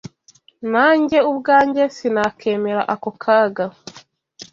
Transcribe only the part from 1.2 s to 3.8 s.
ubwanjye sinakemera ako kaga